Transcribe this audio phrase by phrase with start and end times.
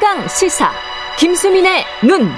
[0.00, 0.70] 최강 시사
[1.18, 2.30] 김수민의 눈.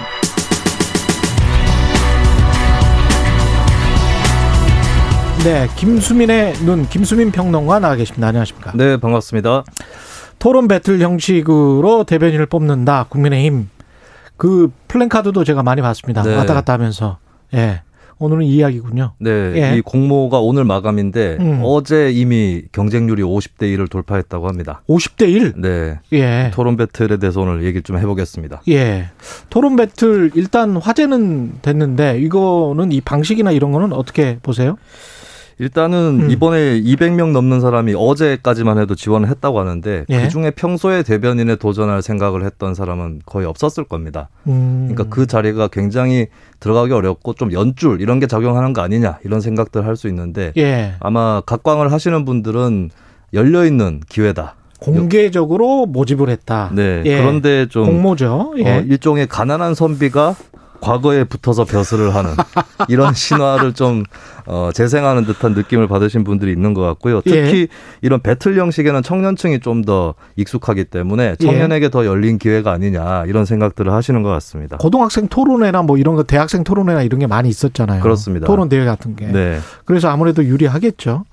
[5.44, 8.26] 네, 김수민의 눈, 김수민 평론가 나와 계십니다.
[8.26, 8.72] 안녕하십니까?
[8.74, 9.62] 네, 반갑습니다.
[10.40, 13.06] 토론 배틀 형식으로 대변인을 뽑는다.
[13.08, 13.70] 국민의힘
[14.36, 16.24] 그 플랜카드도 제가 많이 봤습니다.
[16.24, 16.34] 네.
[16.34, 17.18] 왔다 갔다 하면서
[17.54, 17.82] 예.
[18.22, 19.12] 오늘은 이 이야기군요.
[19.18, 19.30] 네.
[19.56, 19.76] 예.
[19.76, 21.60] 이 공모가 오늘 마감인데 음.
[21.64, 24.82] 어제 이미 경쟁률이 50대 1을 돌파했다고 합니다.
[24.88, 25.54] 50대 1?
[25.56, 25.98] 네.
[26.12, 26.50] 예.
[26.54, 28.62] 토론 배틀에 대해서 오늘 얘기를 좀 해보겠습니다.
[28.68, 29.10] 예.
[29.50, 34.76] 토론 배틀 일단 화제는 됐는데 이거는 이 방식이나 이런 거는 어떻게 보세요?
[35.62, 36.30] 일단은 음.
[36.30, 40.22] 이번에 200명 넘는 사람이 어제까지만 해도 지원을 했다고 하는데 예.
[40.22, 44.28] 그 중에 평소에 대변인에 도전할 생각을 했던 사람은 거의 없었을 겁니다.
[44.48, 44.88] 음.
[44.90, 46.26] 그러니까 그 자리가 굉장히
[46.58, 50.94] 들어가기 어렵고 좀 연줄 이런 게 작용하는 거 아니냐 이런 생각들 할 수 있는데 예.
[51.00, 52.90] 아마 각광을 하시는 분들은
[53.34, 54.54] 열려 있는 기회다.
[54.80, 56.70] 공개적으로 모집을 했다.
[56.74, 57.02] 네.
[57.04, 57.18] 예.
[57.18, 58.54] 그런데 좀 공모죠.
[58.56, 58.68] 예.
[58.68, 60.34] 어, 일종의 가난한 선비가
[60.82, 62.32] 과거에 붙어서 벼슬을 하는
[62.88, 64.02] 이런 신화를 좀
[64.46, 67.20] 어, 재생하는 듯한 느낌을 받으신 분들이 있는 것 같고요.
[67.20, 67.66] 특히 예.
[68.02, 71.90] 이런 배틀 형식에는 청년층이 좀 더 익숙하기 때문에 청년에게 예.
[71.90, 74.76] 더 열린 기회가 아니냐 이런 생각들을 하시는 것 같습니다.
[74.76, 78.02] 고등학생 토론회나 뭐 이런 거 대학생 토론회나 이런 게 많이 있었잖아요.
[78.02, 78.46] 그렇습니다.
[78.46, 79.26] 토론 대회 같은 게.
[79.26, 79.58] 네.
[79.84, 81.24] 그래서 아무래도 유리하겠죠.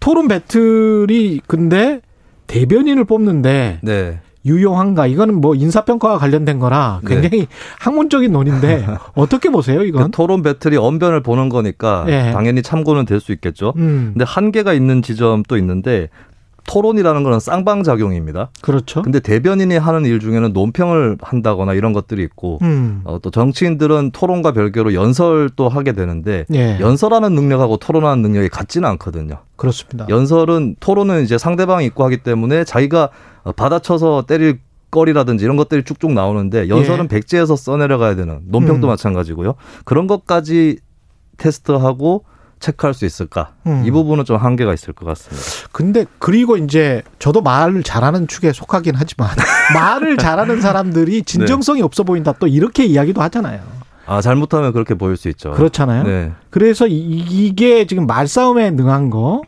[0.00, 2.00] 토론 배틀이 근데
[2.48, 4.20] 대변인을 뽑는데 네.
[4.44, 5.06] 유용한가?
[5.06, 7.14] 이거는 뭐 인사평가와 관련된 거라 네.
[7.14, 7.48] 굉장히 네.
[7.80, 10.04] 학문적인 논인데 어떻게 보세요, 이건?
[10.04, 12.32] 그 토론 배틀이 언변을 보는 거니까 네.
[12.32, 13.72] 당연히 참고는 될 수 있겠죠.
[13.76, 14.10] 음.
[14.14, 16.08] 근데 한계가 있는 지점도 있는데
[16.66, 18.50] 토론이라는 거는 쌍방작용입니다.
[18.60, 19.02] 그렇죠.
[19.02, 23.02] 근데 대변인이 하는 일 중에는 논평을 한다거나 이런 것들이 있고 음.
[23.04, 26.78] 어, 또 정치인들은 토론과 별개로 연설도 하게 되는데 예.
[26.80, 29.38] 연설하는 능력하고 토론하는 능력이 같지는 않거든요.
[29.56, 30.06] 그렇습니다.
[30.08, 33.10] 연설은 토론은 이제 상대방이 있고 하기 때문에 자기가
[33.56, 34.60] 받아쳐서 때릴
[34.90, 37.08] 거리라든지 이런 것들이 쭉쭉 나오는데 연설은 예.
[37.08, 38.88] 백지에서 써내려가야 되는 논평도 음.
[38.88, 39.54] 마찬가지고요.
[39.84, 40.78] 그런 것까지
[41.38, 42.24] 테스트하고
[42.62, 43.52] 체크할 수 있을까?
[43.66, 43.82] 음.
[43.84, 45.68] 이 부분은 좀 한계가 있을 것 같습니다.
[45.72, 49.28] 근데 그리고 이제 저도 말을 잘하는 축에 속하긴 하지만
[49.74, 51.84] 말을 잘하는 사람들이 진정성이 네.
[51.84, 53.60] 없어 보인다 또 이렇게 이야기도 하잖아요.
[54.06, 55.50] 아 잘못하면 그렇게 보일 수 있죠.
[55.52, 56.04] 그렇잖아요.
[56.04, 56.32] 네.
[56.50, 59.42] 그래서 이게 지금 말싸움에 능한 거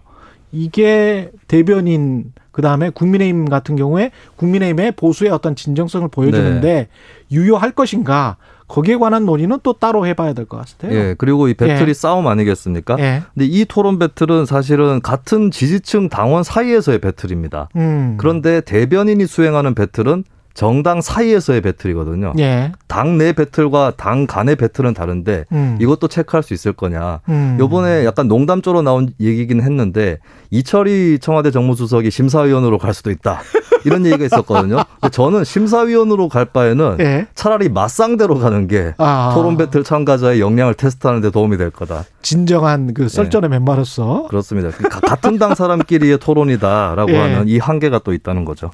[0.53, 6.89] 이게 대변인 그 다음에 국민의힘 같은 경우에 국민의힘의 보수의 어떤 진정성을 보여주는데 네.
[7.33, 8.37] 유효할 것인가
[8.69, 10.97] 거기에 관한 논의는 또 따로 해봐야 될 것 같아요.
[10.97, 11.93] 예, 그리고 이 배틀이 예.
[11.95, 12.97] 싸움 아니겠습니까?
[13.01, 13.23] 예.
[13.35, 17.71] 근데 이 토론 배틀은 사실은 같은 지지층 당원 사이에서의 배틀입니다.
[17.75, 18.15] 음.
[18.19, 20.23] 그런데 대변인이 수행하는 배틀은
[20.55, 22.33] 정당 사이에서의 배틀이거든요.
[22.39, 22.73] 예.
[22.87, 25.77] 당내 배틀과 당 간의 배틀은 다른데 음.
[25.81, 27.21] 이것도 체크할 수 있을 거냐.
[27.29, 27.57] 음.
[27.59, 30.19] 요번에 약간 농담조로 나온 얘기긴 했는데
[30.51, 33.41] 이철희 청와대 정무수석이 심사위원으로 갈 수도 있다.
[33.85, 34.79] 이런 얘기가 있었거든요.
[35.11, 37.27] 저는 심사위원으로 갈 바에는 예.
[37.35, 39.33] 차라리 맞상대로 가는 게 아.
[39.35, 42.05] 토론 배틀 참가자의 역량을 테스트하는 데 도움이 될 거다.
[42.23, 43.59] 진정한 그 썰전의 예.
[43.59, 44.71] 멤버로서 그렇습니다.
[44.71, 47.19] 같은 당 사람끼리의 토론이다라고 예.
[47.19, 48.71] 하는 이 한계가 또 있다는 거죠.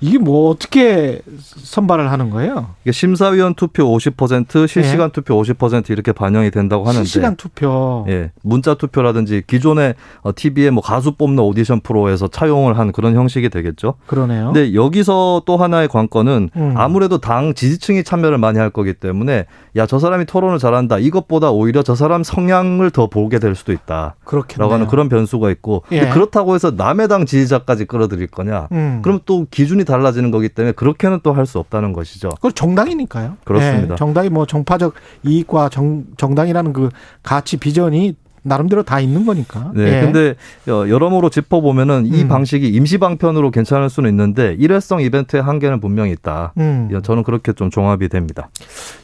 [0.00, 2.70] 이게 뭐 어떻게 선발을 하는 거예요?
[2.84, 5.12] 이게 심사위원 투표 50% 실시간 예.
[5.12, 9.94] 투표 50% 이렇게 반영이 된다고 하는데 실시간 투표 예 문자 투표라든지 기존의
[10.36, 13.94] TV에 어, 뭐 가수 뽑는 오디션 프로에서 차용을 한 그런 형식이 되겠죠.
[14.06, 14.52] 그러네요.
[14.52, 16.74] 근데 여기서 또 하나의 관건은 음.
[16.76, 21.82] 아무래도 당 지지층이 참여를 많이 할 거기 때문에 야 저 사람이 토론을 잘한다 이것보다 오히려
[21.82, 24.16] 저 사람 성향을 더 보게 될 수도 있다.
[24.24, 24.70] 그렇겠네요.
[24.70, 26.10] 하는 그런 변수가 있고 예.
[26.10, 28.68] 그렇다고 해서 남의 당 지지자까지 끌어들일 거냐?
[28.72, 29.00] 음.
[29.02, 32.30] 그럼 또 기준이 달라지는 거기 때문에 그렇게는 또 할 수 없다는 것이죠.
[32.40, 33.36] 그 정당이니까요.
[33.44, 33.94] 그렇습니다.
[33.94, 33.96] 예.
[33.96, 34.94] 정당이 뭐 정파적
[35.24, 36.90] 이익과 정, 정당이라는 그
[37.22, 39.72] 가치 비전이 나름대로 다 있는 거니까.
[39.74, 39.82] 네.
[39.84, 40.00] 예.
[40.00, 40.34] 근데
[40.66, 42.28] 여러모로 짚어보면은 이 음.
[42.28, 46.52] 방식이 임시 방편으로 괜찮을 수는 있는데 일회성 이벤트의 한계는 분명히 있다.
[46.58, 46.88] 음.
[47.02, 48.48] 저는 그렇게 좀 종합이 됩니다.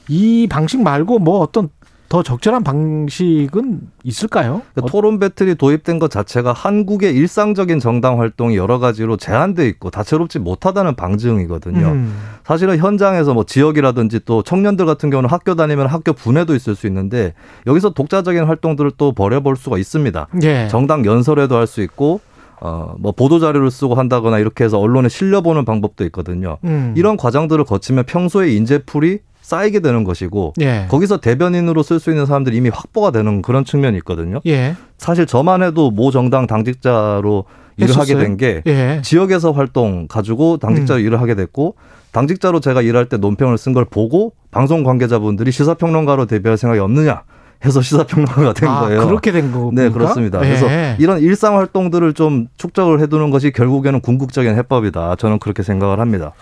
[0.09, 1.69] 이 방식 말고 뭐 어떤
[2.15, 4.63] 더 적절한 방식은 있을까요?
[4.73, 10.39] 그러니까 토론 배틀이 도입된 것 자체가 한국의 일상적인 정당 활동이 여러 가지로 제한돼 있고 다채롭지
[10.39, 11.85] 못하다는 방증이거든요.
[11.89, 12.17] 음.
[12.45, 17.35] 사실은 현장에서 뭐 지역이라든지 또 청년들 같은 경우는 학교 다니면 학교 분해도 있을 수 있는데
[17.67, 20.29] 여기서 독자적인 활동들을 또 벌여볼 수가 있습니다.
[20.45, 20.69] 예.
[20.69, 22.21] 정당 연설회도 할 수 있고
[22.61, 26.59] 어, 뭐 보도 자료를 쓰고 한다거나 이렇게 해서 언론에 실려보는 방법도 있거든요.
[26.63, 26.95] 음.
[26.97, 30.87] 이런 과정들을 거치면 평소에 인재풀이 쌓이게 되는 것이고 예.
[30.89, 34.41] 거기서 대변인으로 쓸 수 있는 사람들이 이미 확보가 되는 그런 측면이 있거든요.
[34.47, 34.75] 예.
[34.97, 37.45] 사실 저만 해도 모 정당 당직자로
[37.77, 39.01] 일을 하게 된게 예.
[39.05, 41.05] 지역에서 활동 가지고 당직자로 음.
[41.05, 41.75] 일을 하게 됐고
[42.13, 47.23] 당직자로 제가 일할 때 논평을 쓴 걸 보고 방송 관계자분들이 시사평론가로 데뷔할 생각이 없느냐
[47.67, 49.07] 해서 시사평론가가 된 아, 거예요.
[49.07, 49.71] 그렇게 된 거.
[49.75, 50.41] 네, 그렇습니다.
[50.41, 50.49] 네.
[50.49, 50.67] 그래서
[50.99, 55.17] 이런 일상 활동들을 좀 축적을 해두는 것이 결국에는 궁극적인 해법이다.
[55.17, 56.33] 저는 그렇게 생각을 합니다.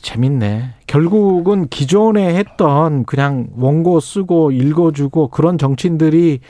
[0.00, 0.74] 재밌네.
[0.86, 6.40] 결국은 기존에 했던 그냥 원고 쓰고 읽어주고 그런 정치인들이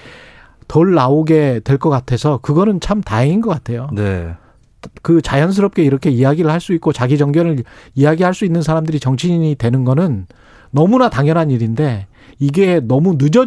[0.69, 3.89] 덜 나오게 될 것 같아서 그거는 참 다행인 것 같아요.
[3.93, 4.35] 네.
[5.03, 7.65] 그 자연스럽게 이렇게 이야기를 할 수 있고 자기 정견을
[7.95, 10.27] 이야기할 수 있는 사람들이 정치인이 되는 거는
[10.71, 12.07] 너무나 당연한 일인데
[12.39, 13.47] 이게 너무 늦어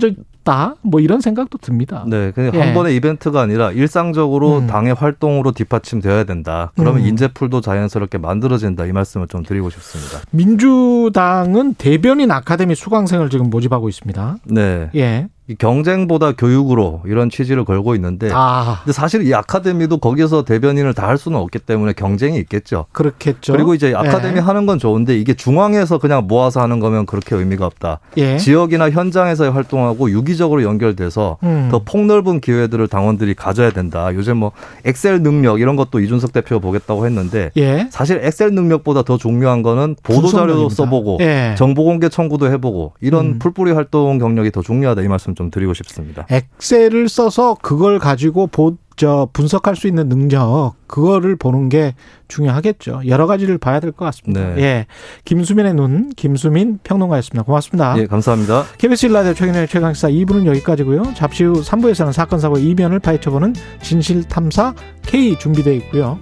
[0.50, 2.04] 졌다 뭐 이런 생각도 듭니다.
[2.08, 2.60] 네, 그냥 예.
[2.60, 4.68] 한 번의 이벤트가 아니라 일상적으로 음.
[4.68, 6.72] 당의 활동으로 뒷받침되어야 된다.
[6.76, 7.08] 그러면 음.
[7.08, 8.86] 인재풀도 자연스럽게 만들어진다.
[8.86, 10.20] 이 말씀을 좀 드리고 싶습니다.
[10.32, 14.38] 민주당은 대변인 아카데미 수강생을 지금 모집하고 있습니다.
[14.46, 15.28] 네, 예.
[15.48, 21.10] 이 경쟁보다 교육으로 이런 취지를 걸고 있는데, 아, 근데 사실 이 아카데미도 거기서 대변인을 다
[21.10, 22.86] 할 수는 없기 때문에 경쟁이 있겠죠.
[22.92, 23.54] 그렇겠죠.
[23.54, 24.40] 그리고 이제 아카데미 예.
[24.42, 28.00] 하는 건 좋은데 이게 중앙에서 그냥 모아서 하는 거면 그렇게 의미가 없다.
[28.18, 28.38] 예.
[28.38, 31.68] 지역이나 현장에서 활동하고 유기적 으로 연결돼서 음.
[31.72, 34.14] 더 폭넓은 기회들을 당원들이 가져야 된다.
[34.14, 34.52] 요즘 뭐
[34.86, 37.88] 엑셀 능력 이런 것도 이준석 대표가 보겠다고 했는데 예.
[37.92, 40.70] 사실 엑셀 능력보다 더 중요한 거는 보도 자료도.
[40.70, 41.56] 써보고 예.
[41.58, 43.40] 정보 공개 청구도 해보고 이런 음.
[43.40, 46.26] 풀뿌리 활동 경력이 더 중요하다 이 말씀 좀 드리고 싶습니다.
[46.30, 51.96] 엑셀을 써서 그걸 가지고 보, 저 분석할 수 있는 능력 그거를 보는 게
[52.28, 53.04] 중요하겠죠.
[53.08, 54.42] 여러 가지를 봐야 될 것 같습니다.
[54.56, 54.62] 네.
[54.62, 54.86] 예.
[55.24, 57.44] 김수민의 눈 김수민 평론가였습니다.
[57.44, 57.96] 고맙습니다.
[57.98, 58.66] 예, 감사합니다.
[58.78, 61.14] KBS 일라디오 최근의 최강시사 2부는 여기까지고요.
[61.16, 64.74] 잠시 후 3부에서는 사건 사고 이면을 파헤쳐보는 진실 탐사
[65.04, 66.20] K 준비되어 있고요.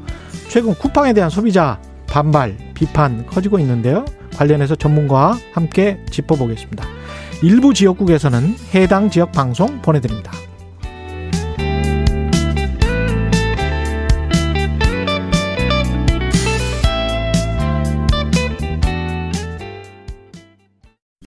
[0.47, 4.06] 최근 쿠팡에 대한 소비자 반발 비판 커지고 있는데요.
[4.35, 6.85] 관련해서 전문가와 함께 짚어보겠습니다.
[7.41, 10.31] 일부 지역국에서는 해당 지역 방송 보내드립니다.